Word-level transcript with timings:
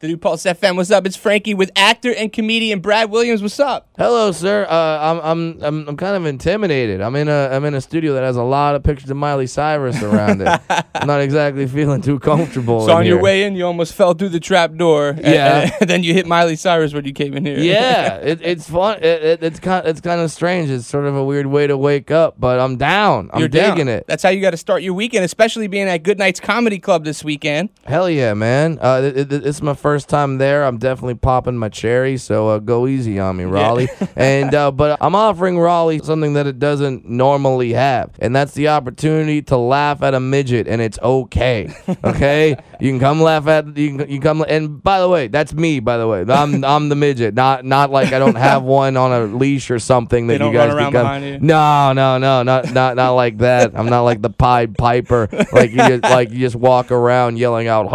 The 0.00 0.08
new 0.08 0.18
Pulse 0.18 0.42
FM. 0.44 0.76
What's 0.76 0.90
up? 0.90 1.06
It's 1.06 1.16
Frankie 1.16 1.54
with 1.54 1.70
actor 1.74 2.12
and 2.14 2.30
comedian 2.30 2.80
Brad 2.80 3.10
Williams. 3.10 3.40
What's 3.40 3.58
up? 3.58 3.88
Hello, 3.96 4.30
sir. 4.30 4.66
Uh, 4.68 4.98
I'm 5.00 5.20
I'm 5.20 5.64
I'm 5.64 5.88
I'm 5.88 5.96
kind 5.96 6.14
of 6.14 6.26
intimidated. 6.26 7.00
I'm 7.00 7.16
in 7.16 7.28
a 7.30 7.48
I'm 7.50 7.64
in 7.64 7.72
a 7.72 7.80
studio 7.80 8.12
that 8.12 8.22
has 8.22 8.36
a 8.36 8.42
lot 8.42 8.74
of 8.74 8.82
pictures 8.82 9.08
of 9.08 9.16
Miley 9.16 9.46
Cyrus 9.46 10.02
around 10.02 10.42
it. 10.42 10.60
I'm 10.94 11.06
not 11.06 11.22
exactly 11.22 11.66
feeling 11.66 12.02
too 12.02 12.18
comfortable. 12.18 12.84
So 12.84 12.92
on 12.94 13.06
your 13.06 13.22
way 13.22 13.44
in, 13.44 13.54
you 13.56 13.64
almost 13.64 13.94
fell 13.94 14.12
through 14.12 14.28
the 14.28 14.38
trap 14.40 14.74
door. 14.74 15.08
and- 15.16 15.20
Yeah. 15.24 15.70
And, 15.80 15.88
then 15.88 16.02
you 16.04 16.12
hit 16.12 16.26
Miley 16.26 16.56
Cyrus 16.56 16.92
when 16.92 17.06
you 17.06 17.14
came 17.14 17.32
in 17.34 17.46
here. 17.46 17.58
yeah, 17.58 18.16
it, 18.22 18.40
it's 18.42 18.68
fun. 18.68 18.98
It, 18.98 19.22
it, 19.24 19.42
it's 19.42 19.60
kind 19.60 19.86
it's 19.86 20.02
kind 20.02 20.20
of 20.20 20.30
strange. 20.30 20.68
It's 20.68 20.86
sort 20.86 21.06
of 21.06 21.16
a 21.16 21.24
weird 21.24 21.46
way 21.46 21.66
to 21.66 21.78
wake 21.78 22.10
up, 22.10 22.34
but 22.38 22.60
I'm 22.60 22.76
down. 22.76 23.30
I'm 23.32 23.38
You're 23.40 23.48
down. 23.48 23.76
digging 23.76 23.88
it. 23.88 24.04
That's 24.06 24.22
how 24.22 24.28
you 24.28 24.42
got 24.42 24.50
to 24.50 24.56
start 24.58 24.82
your 24.82 24.92
weekend, 24.92 25.24
especially 25.24 25.68
being 25.68 25.88
at 25.88 26.02
Good 26.02 26.18
Nights 26.18 26.38
Comedy 26.38 26.78
Club 26.78 27.04
this 27.06 27.24
weekend. 27.24 27.70
Hell 27.86 28.10
yeah, 28.10 28.34
man. 28.34 28.78
Uh, 28.78 29.10
it, 29.14 29.32
it's 29.32 29.62
my 29.62 29.72
first 29.86 30.08
time 30.08 30.38
there. 30.38 30.64
I'm 30.64 30.78
definitely 30.78 31.14
popping 31.14 31.56
my 31.56 31.68
cherry, 31.68 32.16
so 32.16 32.48
uh, 32.48 32.58
go 32.58 32.88
easy 32.88 33.20
on 33.20 33.36
me, 33.36 33.44
Raleigh. 33.44 33.88
and 34.16 34.52
uh, 34.52 34.72
but 34.72 34.98
I'm 35.00 35.14
offering 35.14 35.60
Raleigh 35.60 36.00
something 36.00 36.32
that 36.32 36.44
it 36.48 36.58
doesn't 36.58 37.08
normally 37.08 37.72
have, 37.74 38.10
and 38.18 38.34
that's 38.34 38.52
the 38.54 38.66
opportunity 38.66 39.42
to 39.42 39.56
laugh 39.56 40.02
at 40.02 40.12
a 40.12 40.18
midget, 40.18 40.66
and 40.66 40.82
it's 40.82 40.98
okay. 40.98 41.72
Okay, 42.04 42.56
you 42.80 42.90
can 42.90 43.00
come 43.00 43.20
laugh 43.20 43.46
at 43.48 43.76
you. 43.76 43.96
Can, 43.96 44.10
you 44.10 44.20
come 44.20 44.44
and 44.48 44.82
by 44.82 45.00
the 45.00 45.08
way, 45.08 45.28
that's 45.28 45.52
me. 45.52 45.80
By 45.80 45.96
the 45.96 46.06
way, 46.06 46.24
I'm 46.28 46.64
I'm 46.74 46.88
the 46.88 46.94
midget, 46.94 47.34
not 47.34 47.64
not 47.64 47.90
like 47.90 48.12
I 48.12 48.18
don't 48.18 48.36
have 48.36 48.62
one 48.62 48.96
on 48.96 49.12
a 49.12 49.24
leash 49.26 49.70
or 49.70 49.78
something 49.78 50.26
that 50.26 50.34
They 50.34 50.38
don't 50.38 50.52
you 50.52 50.58
guys 50.58 50.68
run 50.68 50.76
around 50.76 50.92
become. 50.92 51.04
behind 51.04 51.24
you? 51.24 51.38
No, 51.40 51.92
no, 51.92 52.18
no, 52.18 52.42
not 52.42 52.72
not 52.72 52.96
not 52.96 53.12
like 53.12 53.38
that. 53.38 53.72
I'm 53.74 53.86
not 53.86 54.02
like 54.02 54.22
the 54.22 54.30
Pied 54.30 54.76
Piper. 54.76 55.28
Like 55.52 55.70
you 55.70 55.78
just 55.78 56.02
like 56.04 56.30
you 56.30 56.38
just 56.38 56.56
walk 56.56 56.90
around 56.90 57.38
yelling 57.38 57.66
out 57.68 57.86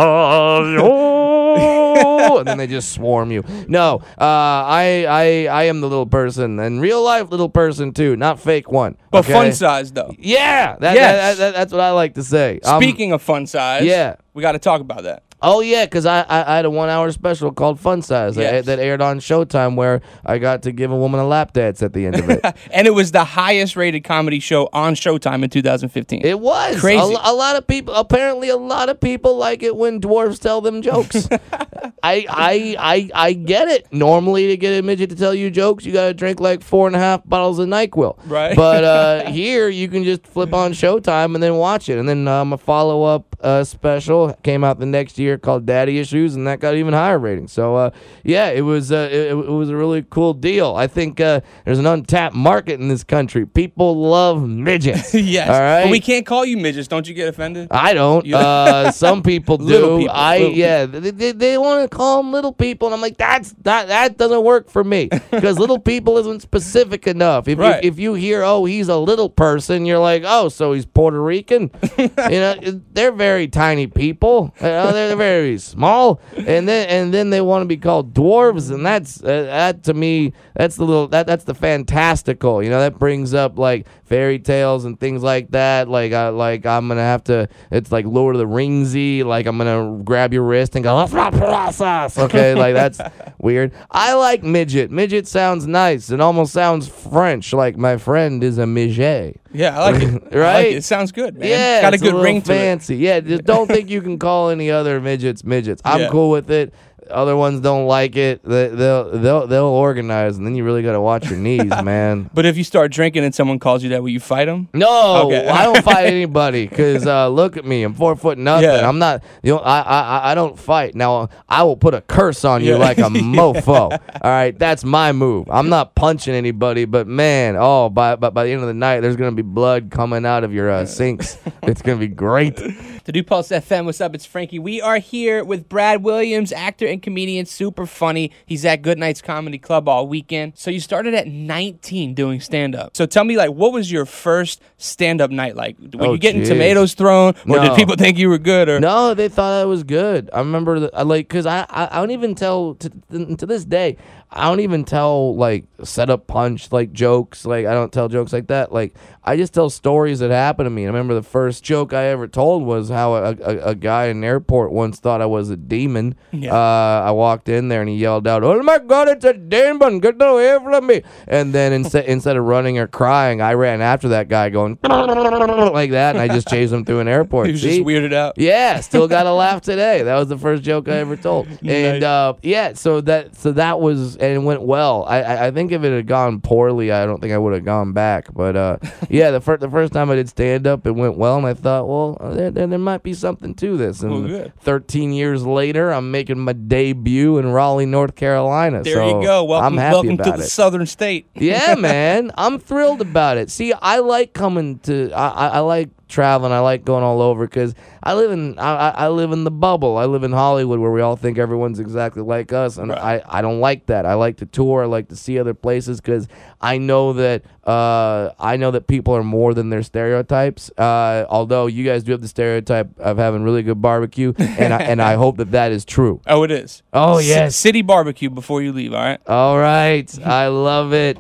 And 2.42 2.48
then 2.48 2.58
they 2.58 2.68
just 2.68 2.94
swarm 2.94 3.32
you. 3.32 3.44
No, 3.68 4.02
uh, 4.20 4.24
I 4.24 5.06
I 5.08 5.48
I 5.52 5.64
am 5.64 5.82
the 5.82 5.88
little 5.90 6.06
person 6.06 6.60
and 6.60 6.82
real 6.82 7.04
life 7.04 7.30
little 7.30 7.50
person 7.50 7.94
too, 7.94 8.16
not 8.16 8.40
fake 8.40 8.72
one. 8.72 8.98
But 9.12 9.26
okay? 9.26 9.34
fun 9.34 9.54
size, 9.54 9.92
though. 9.92 10.14
Yeah, 10.18 10.76
that, 10.80 10.96
Yes. 10.96 11.38
that, 11.38 11.44
that- 11.44 11.54
that's 11.58 11.72
what 11.72 11.82
I 11.82 11.92
like 11.92 12.14
to 12.16 12.24
say. 12.24 12.60
Um, 12.64 12.82
Speaking 12.82 13.12
of 13.12 13.22
fun 13.22 13.46
size, 13.48 13.84
yeah. 13.84 14.16
we 14.34 14.42
got 14.42 14.54
to 14.54 14.60
talk 14.60 14.82
about 14.82 15.04
that. 15.04 15.24
Oh 15.44 15.62
yeah, 15.62 15.86
because 15.86 16.06
I, 16.06 16.22
I 16.22 16.54
I 16.54 16.56
had 16.58 16.66
a 16.66 16.70
one 16.70 16.88
hour 16.90 17.12
special 17.12 17.52
called 17.52 17.80
Fun 17.80 18.04
Size 18.04 18.36
that- 18.36 18.66
that 18.66 18.78
aired 18.78 19.02
on 19.02 19.20
Showtime 19.20 19.76
where 19.76 20.02
I 20.24 20.38
got 20.38 20.62
to 20.64 20.72
give 20.72 20.92
a 20.92 20.96
woman 20.96 21.20
a 21.20 21.26
lap 21.26 21.54
dance 21.54 21.82
at 21.82 21.94
the 21.94 22.06
end 22.06 22.20
of 22.20 22.30
it. 22.30 22.46
And 22.72 22.86
it 22.86 22.92
was 22.92 23.12
the 23.12 23.24
highest 23.24 23.76
rated 23.76 24.04
comedy 24.04 24.40
show 24.40 24.70
on 24.72 24.94
Showtime 24.94 25.44
in 25.44 25.50
2015. 25.50 26.22
It 26.24 26.40
was 26.40 26.80
Crazy. 26.80 27.00
A, 27.02 27.06
a 27.32 27.34
lot 27.34 27.56
of 27.56 27.66
people. 27.66 27.96
Apparently, 27.96 28.50
a 28.50 28.56
lot 28.56 28.90
of 28.90 29.00
people 29.00 29.36
like 29.36 29.64
it 29.64 29.76
when 29.76 30.00
dwarves 30.00 30.40
tell 30.40 30.62
them 30.62 30.84
jokes. 30.84 31.28
I, 32.04 32.26
I, 32.30 32.76
I, 32.80 33.10
I 33.14 33.34
get 33.34 33.68
it. 33.68 33.92
Normally, 33.92 34.48
to 34.48 34.58
get 34.58 34.80
a 34.80 34.82
midget 34.82 35.10
to 35.12 35.16
tell 35.16 35.34
you 35.34 35.50
jokes, 35.50 35.86
you 35.86 35.94
got 35.94 36.08
to 36.08 36.14
drink 36.14 36.40
like 36.40 36.62
four 36.62 36.88
and 36.88 36.96
a 36.96 37.00
half 37.00 37.24
bottles 37.26 37.60
of 37.60 37.68
Nyquil. 37.68 38.18
Right. 38.26 38.56
But 38.56 38.84
uh, 38.84 39.26
here, 39.32 39.70
you 39.70 39.88
can 39.88 40.04
just 40.04 40.26
flip 40.26 40.54
on 40.54 40.74
Showtime 40.74 41.34
and 41.36 41.44
then 41.44 41.56
watch 41.56 41.90
it. 41.90 41.98
And 41.98 42.08
then 42.08 42.28
um, 42.28 42.54
a 42.54 42.58
follow 42.58 43.04
up 43.04 43.32
uh, 43.42 43.64
special 43.64 44.34
came 44.44 44.64
out 44.64 44.80
the 44.80 44.86
next 44.86 45.18
year 45.18 45.38
called 45.38 45.66
Daddy 45.66 46.00
Issues, 46.00 46.36
and 46.36 46.48
that 46.48 46.60
got 46.60 46.76
even 46.76 46.94
higher 46.94 47.20
ratings. 47.20 47.52
So 47.52 47.76
uh, 47.76 47.92
yeah, 48.24 48.50
it 48.50 48.62
was 48.62 48.92
uh, 48.92 49.10
it, 49.12 49.32
it 49.32 49.36
was 49.36 49.70
a 49.70 49.76
really 49.76 50.06
cool 50.10 50.34
deal. 50.34 50.76
I 50.76 50.88
think 50.88 51.20
uh, 51.20 51.42
there's 51.66 51.80
an 51.80 51.86
untapped 51.86 52.36
market 52.36 52.80
in 52.80 52.88
this 52.88 53.04
country. 53.04 53.46
People 53.46 54.02
love 54.02 54.48
midgets. 54.48 55.14
yes. 55.14 55.50
All 55.50 55.60
right. 55.60 55.84
But 55.84 55.92
we 55.92 56.00
can't 56.00 56.26
call 56.26 56.46
you 56.46 56.58
midgets. 56.58 56.88
Don't 56.88 57.08
you 57.08 57.14
get 57.14 57.28
offended? 57.28 57.68
I 57.72 57.94
don't. 57.94 58.32
Uh, 58.32 58.92
some 58.92 59.24
people 59.24 59.58
do. 59.58 60.00
People, 60.00 60.10
I 60.12 60.38
little 60.38 60.54
yeah. 60.54 60.86
They, 60.86 61.12
they, 61.12 61.32
they 61.32 61.58
want 61.58 61.71
to 61.80 61.88
call 61.96 62.22
them 62.22 62.32
little 62.32 62.52
people, 62.52 62.88
and 62.88 62.96
I'm 62.96 63.02
like, 63.02 63.18
that's 63.18 63.54
that 63.62 63.88
that 63.88 64.18
doesn't 64.18 64.44
work 64.44 64.70
for 64.70 64.84
me 64.84 65.10
because 65.32 65.58
little 65.60 65.80
people 65.80 66.18
isn't 66.18 66.42
specific 66.42 67.08
enough. 67.08 67.48
If 67.48 67.60
Right. 67.60 67.84
you, 67.84 67.88
if 67.90 68.00
you 68.00 68.14
hear 68.16 68.44
oh 68.44 68.66
he's 68.66 68.90
a 68.90 68.98
little 68.98 69.30
person, 69.30 69.86
you're 69.86 70.00
like 70.00 70.24
oh 70.26 70.50
so 70.50 70.74
he's 70.74 70.86
Puerto 70.86 71.22
Rican. 71.22 71.72
you 71.98 72.10
know 72.18 72.56
they're 72.94 73.12
very 73.12 73.48
tiny 73.48 73.88
people. 73.88 74.54
You 74.60 74.68
know, 74.68 74.92
they're 74.92 75.16
very 75.16 75.58
small, 75.58 76.20
and 76.36 76.68
then 76.68 76.90
and 76.90 77.14
then 77.14 77.30
they 77.30 77.42
want 77.42 77.62
to 77.62 77.66
be 77.68 77.78
called 77.78 78.14
dwarves, 78.14 78.72
and 78.74 78.86
that's 78.86 79.24
uh, 79.24 79.44
that 79.44 79.84
to 79.84 79.94
me 79.94 80.34
that's 80.56 80.76
the 80.76 80.86
little 80.86 81.08
that 81.10 81.28
that's 81.28 81.44
the 81.46 81.54
fantastical. 81.56 82.62
You 82.64 82.70
know 82.70 82.80
that 82.80 82.98
brings 83.00 83.34
up 83.34 83.58
like 83.58 83.86
fairy 84.12 84.40
tales 84.40 84.84
and 84.84 85.00
things 85.00 85.24
like 85.24 85.52
that. 85.52 85.88
Like 85.88 86.12
I 86.12 86.28
like 86.30 86.66
I'm 86.66 86.90
gonna 86.90 87.00
have 87.02 87.24
to. 87.26 87.48
It's 87.72 87.94
like 87.94 88.06
Lord 88.06 88.36
of 88.36 88.40
the 88.40 88.46
Ringsy. 88.46 89.24
Like 89.24 89.46
I'm 89.46 89.58
gonna 89.58 90.04
grab 90.04 90.34
your 90.34 90.44
wrist 90.44 90.76
and 90.76 90.84
go. 90.84 90.96
"Let's 90.98 91.14
not 91.14 91.32
process." 91.34 92.18
Okay, 92.18 92.54
like 92.54 92.74
that's 92.76 93.00
weird. 93.40 93.72
I 93.90 94.14
like 94.16 94.44
midget. 94.44 94.92
Midget 94.92 95.28
sounds 95.30 95.66
nice. 95.66 96.10
It 96.12 96.20
almost 96.20 96.52
sounds 96.52 96.90
French. 96.90 97.54
Like 97.54 97.78
my 97.78 97.96
friend 97.96 98.44
is 98.44 98.58
a 98.58 98.68
midget. 98.68 99.40
Yeah, 99.54 99.78
I 99.80 99.92
like 99.92 100.02
it. 100.04 100.08
I 100.10 100.12
like 100.14 100.34
Right? 100.34 100.66
it. 100.68 100.78
It 100.78 100.84
sounds 100.84 101.12
good, 101.12 101.38
man. 101.38 101.48
Yeah, 101.50 101.76
It's 101.78 101.82
got 101.84 101.94
a 101.94 101.98
good 101.98 102.06
little 102.06 102.22
ring 102.24 102.42
to 102.44 102.54
it. 102.54 102.56
fancy. 102.58 102.98
Yeah, 102.98 103.20
just 103.22 103.44
don't 103.46 103.68
think 103.68 103.90
you 103.90 104.02
can 104.02 104.20
call 104.20 104.50
any 104.50 104.72
other 104.72 105.00
midgets 105.02 105.44
midgets. 105.44 105.82
I'm 105.86 106.02
Yeah. 106.06 106.10
cool 106.10 106.30
with 106.30 106.50
it. 106.52 106.74
Other 107.12 107.36
ones 107.36 107.60
don't 107.60 107.86
like 107.86 108.16
it. 108.16 108.42
They, 108.44 108.68
they'll 108.70 109.12
they'll 109.12 109.48
they'll 109.48 109.64
organize, 109.66 110.38
and 110.38 110.46
then 110.46 110.56
you 110.56 110.64
really 110.64 110.82
got 110.84 110.94
to 110.94 111.02
watch 111.02 111.30
your 111.30 111.38
knees, 111.38 111.70
man. 111.84 112.30
But 112.34 112.46
if 112.46 112.58
you 112.58 112.64
start 112.64 112.92
drinking 112.92 113.24
and 113.24 113.34
someone 113.36 113.60
calls 113.60 113.84
you 113.84 113.90
that, 113.90 114.02
will 114.02 114.10
you 114.10 114.20
fight 114.20 114.46
them? 114.46 114.70
No, 114.74 115.28
Okay. 115.28 115.48
I 115.48 115.64
don't 115.64 115.84
fight 115.84 116.08
anybody 116.08 116.68
because 116.68 117.06
uh, 117.06 117.28
look 117.30 117.58
at 117.58 117.66
me, 117.66 117.84
I'm 117.84 117.94
four 117.94 118.16
foot 118.16 118.38
nothing. 118.38 118.70
Yeah. 118.70 118.88
I'm 118.88 119.00
not. 119.00 119.24
You 119.44 119.54
know, 119.56 119.60
I, 119.60 119.80
I 119.82 120.02
I- 120.02 120.32
I 120.32 120.36
don't 120.36 120.58
fight. 120.58 120.96
Now 120.96 121.30
I 121.50 121.64
will 121.64 121.76
put 121.78 121.94
a 121.94 122.02
curse 122.02 122.46
on 122.46 122.64
you 122.64 122.72
Yeah. 122.72 122.78
like 122.78 122.98
a 123.00 123.02
mofo. 123.10 123.92
All 123.92 124.00
right, 124.24 124.58
that's 124.58 124.84
my 124.84 125.12
move. 125.12 125.48
I'm 125.50 125.70
not 125.70 125.96
punching 125.96 126.34
anybody, 126.34 126.86
but 126.86 127.08
man, 127.08 127.56
oh, 127.60 127.90
by 127.90 128.16
by, 128.16 128.30
by 128.30 128.44
the 128.46 128.52
end 128.52 128.62
of 128.62 128.68
the 128.68 128.74
night, 128.74 129.02
there's 129.02 129.16
gonna 129.16 129.32
be 129.32 129.42
blood 129.42 129.92
coming 129.92 130.26
out 130.26 130.44
of 130.44 130.54
your 130.54 130.70
uh, 130.70 130.86
sinks. 130.86 131.38
it's 131.64 131.82
gonna 131.82 132.00
be 132.00 132.08
great. 132.08 132.60
To 133.06 133.12
do 133.12 133.24
Pulse 133.24 133.50
FM, 133.50 133.86
what's 133.86 134.00
up? 134.00 134.14
It's 134.14 134.28
Frankie. 134.28 134.60
We 134.60 134.80
are 134.80 135.00
here 135.00 135.44
with 135.44 135.68
Brad 135.68 136.04
Williams, 136.04 136.52
actor 136.52 136.86
and 136.86 137.02
comedian, 137.02 137.48
super 137.48 137.88
funny. 137.88 138.32
He's 138.46 138.64
at 138.64 138.84
Good 138.84 139.00
Nights 139.00 139.24
Comedy 139.24 139.58
Club 139.58 139.90
all 139.90 140.08
weekend. 140.08 140.54
So 140.56 140.70
you 140.70 140.80
started 140.80 141.16
at 141.16 141.26
19 141.28 142.14
doing 142.14 142.40
stand 142.42 142.76
up. 142.76 142.96
So 142.96 143.08
tell 143.08 143.24
me, 143.24 143.38
like, 143.38 143.50
what 143.50 143.74
was 143.74 143.92
your 143.92 144.06
first 144.06 144.62
stand 144.78 145.20
up 145.20 145.32
night 145.32 145.56
like? 145.56 145.78
Were 145.80 146.06
Oh, 146.06 146.14
you 146.14 146.20
getting 146.20 146.44
jeez. 146.44 146.50
tomatoes 146.50 146.94
thrown, 146.94 147.34
or 147.50 147.60
did 147.60 147.76
people 147.76 147.96
think 147.96 148.20
you 148.20 148.30
were 148.30 148.38
good? 148.38 148.70
Or 148.70 148.80
No, 148.80 149.16
they 149.16 149.30
thought 149.30 149.62
I 149.62 149.66
was 149.66 149.84
good. 149.84 150.30
I 150.32 150.38
remember 150.40 150.82
that, 150.82 150.92
I 150.96 151.02
like, 151.02 151.28
cause 151.28 151.48
I, 151.48 151.62
I, 151.72 151.88
I 151.92 151.96
don't 152.00 152.12
even 152.12 152.36
tell 152.36 152.76
to, 152.76 152.90
to 153.36 153.46
this 153.48 153.66
day. 153.66 153.98
I 154.34 154.48
don't 154.48 154.62
even 154.62 154.86
tell 154.86 155.36
like 155.36 155.66
set 155.84 156.10
up 156.10 156.26
punch 156.28 156.72
like 156.72 156.94
jokes. 156.94 157.46
Like 157.46 157.66
I 157.66 157.74
don't 157.74 157.92
tell 157.92 158.08
jokes 158.08 158.32
like 158.32 158.48
that. 158.48 158.72
Like 158.72 158.94
I 159.26 159.36
just 159.36 159.54
tell 159.54 159.70
stories 159.70 160.20
that 160.20 160.32
happened 160.32 160.68
to 160.68 160.70
me. 160.70 160.84
I 160.84 160.88
remember 160.88 161.14
the 161.16 161.22
first 161.22 161.66
joke 161.66 161.92
I 161.92 162.06
ever 162.06 162.30
told 162.30 162.64
was 162.64 162.88
how 162.92 163.16
a, 163.16 163.32
a, 163.32 163.58
a 163.70 163.76
guy 163.76 164.06
in 164.06 164.18
an 164.18 164.24
airport 164.24 164.72
once 164.72 165.00
thought 165.00 165.22
I 165.22 165.26
was 165.26 165.50
a 165.50 165.58
demon. 165.58 166.16
Yeah. 166.32 166.54
Uh, 166.54 167.04
I 167.08 167.12
walked 167.12 167.50
in 167.50 167.68
there 167.70 167.82
and 167.82 167.90
he 167.90 167.96
yelled 167.98 168.28
out, 168.28 168.44
"Oh 168.44 168.62
my 168.64 168.80
God, 168.80 169.08
it's 169.10 169.26
a 169.26 169.34
demon! 169.34 170.00
Get 170.00 170.22
away 170.22 170.58
from 170.64 170.88
me!" 170.88 171.02
And 171.28 171.54
then 171.54 171.74
instead 171.80 172.06
instead 172.06 172.38
of 172.38 172.44
running 172.46 172.78
or 172.78 172.88
crying, 172.88 173.42
I 173.42 173.54
ran 173.54 173.82
after 173.82 174.10
that 174.10 174.28
guy 174.28 174.50
going 174.50 174.78
like 174.84 175.92
that, 175.92 176.16
and 176.16 176.20
I 176.20 176.28
just 176.28 176.48
chased 176.48 176.74
him 176.74 176.86
through 176.86 177.00
an 177.00 177.08
airport. 177.08 177.46
he 177.48 177.52
was 177.54 177.62
See? 177.62 177.78
just 177.78 177.88
weirded 177.88 178.14
out. 178.14 178.34
Yeah, 178.38 178.80
still 178.82 179.08
got 179.08 179.26
a 179.26 179.34
laugh 179.34 179.62
today. 179.62 180.04
That 180.04 180.16
was 180.18 180.28
the 180.28 180.38
first 180.38 180.64
joke 180.64 180.88
I 180.88 180.98
ever 180.98 181.16
told, 181.16 181.48
and 181.48 182.00
Nice. 182.00 182.04
uh, 182.04 182.34
yeah, 182.42 182.74
so 182.74 183.02
that 183.02 183.36
so 183.36 183.52
that 183.54 183.80
was 183.80 184.16
and 184.18 184.34
it 184.34 184.40
went 184.40 184.62
well. 184.62 185.06
I, 185.06 185.22
I 185.22 185.48
I 185.48 185.52
think 185.52 185.72
if 185.72 185.84
it 185.84 185.92
had 185.92 186.08
gone 186.08 186.42
poorly, 186.42 186.92
I 186.92 187.06
don't 187.06 187.20
think 187.22 187.34
I 187.34 187.38
would 187.38 187.54
have 187.54 187.66
gone 187.66 187.94
back. 187.94 188.34
But 188.34 188.56
uh, 188.56 188.78
yeah, 189.10 189.32
the 189.32 189.42
first 189.42 189.62
the 189.62 189.70
first 189.70 189.94
time 189.94 190.10
I 190.10 190.16
did 190.16 190.30
stand 190.30 190.68
up, 190.68 190.86
it 190.86 190.92
went 190.92 191.18
well, 191.18 191.38
and 191.38 191.46
I 191.46 191.54
thought, 191.54 191.88
well, 191.88 192.18
there 192.34 192.52
there, 192.52 192.68
there 192.68 192.80
might 192.82 193.04
be 193.04 193.14
something 193.14 193.56
to 193.56 193.78
this. 193.78 194.02
And 194.02 194.30
Well, 194.30 194.52
13 194.60 195.14
years 195.14 195.46
later, 195.46 195.92
I'm 195.92 196.12
making 196.12 196.40
my 196.40 196.54
debut 196.54 197.38
in 197.38 197.48
Raleigh, 197.52 197.86
North 197.86 198.16
Carolina. 198.16 198.84
There 198.84 198.96
so 198.96 199.20
you 199.20 199.26
go. 199.26 199.44
Welcome, 199.44 199.76
welcome 199.76 200.18
to 200.18 200.24
the 200.24 200.34
it. 200.34 200.50
Southern 200.50 200.86
State. 200.86 201.28
yeah, 201.36 201.76
man, 201.80 202.32
I'm 202.38 202.60
thrilled 202.60 203.02
about 203.02 203.38
it. 203.38 203.50
See, 203.50 203.74
I 203.74 204.00
like 204.00 204.34
coming 204.34 204.80
to. 204.80 205.12
I, 205.14 205.28
I, 205.28 205.48
I 205.48 205.60
like 205.60 205.90
traveling. 206.12 206.52
I 206.52 206.60
like 206.60 206.86
going 206.86 207.04
all 207.04 207.22
over 207.22 207.48
because 207.48 207.74
I 208.04 208.14
live 208.14 208.32
in. 208.32 208.60
I, 208.60 208.90
I 208.90 209.08
live 209.08 209.32
in 209.32 209.44
the 209.44 209.52
bubble. 209.52 209.98
I 209.98 210.06
live 210.06 210.24
in 210.24 210.32
Hollywood 210.32 210.80
where 210.80 210.92
we 210.92 211.02
all 211.02 211.16
think 211.16 211.38
everyone's 211.40 211.80
exactly 211.80 212.22
like 212.22 212.54
us, 212.54 212.78
and 212.78 212.90
Right. 212.92 213.24
I 213.28 213.40
I 213.40 213.42
don't 213.42 213.60
like 213.60 213.88
that. 213.88 214.06
I 214.06 214.14
like 214.14 214.38
to 214.38 214.46
tour. 214.46 214.84
I 214.84 214.86
like 214.86 215.10
to 215.10 215.16
see 215.16 215.40
other 215.40 215.54
places 215.56 216.00
because 216.02 216.28
I 216.62 216.78
know 216.78 217.14
that. 217.14 217.44
Uh, 217.64 218.34
I 218.40 218.58
know 218.58 218.72
that 218.72 218.88
people 218.88 219.16
are 219.16 219.24
more 219.24 219.54
than 219.54 219.70
their 219.70 219.84
stereotypes. 219.84 220.72
Uh, 220.80 221.26
although 221.30 221.68
you 221.68 221.86
guys 221.86 222.04
do 222.04 222.12
have 222.12 222.22
the 222.22 222.28
stereotype 222.28 222.90
of 223.00 223.18
having 223.20 223.44
really 223.44 223.62
good 223.62 223.80
barbecue, 223.82 224.34
and 224.40 224.74
I, 224.74 224.78
and 224.82 225.00
I 225.00 225.14
hope 225.14 225.38
that 225.38 225.52
that 225.52 225.72
is 225.72 225.86
true. 225.86 226.22
Oh, 226.28 226.44
it 226.44 226.50
is. 226.52 226.82
Oh 226.94 227.20
C- 227.20 227.50
City 227.52 227.82
barbecue 227.84 228.30
before 228.32 228.62
you 228.64 228.72
leave. 228.72 228.94
All 228.94 229.02
right. 229.04 229.20
All 229.28 229.60
right. 229.60 230.10
I 230.26 230.48
love 230.48 230.92
it. 230.94 231.20